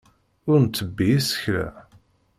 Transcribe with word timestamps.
Ur 0.49 0.57
nttebbi 0.63 1.05
isekla. 1.19 1.67